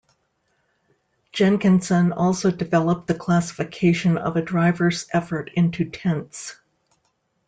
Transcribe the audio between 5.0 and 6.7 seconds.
effort into "tenths".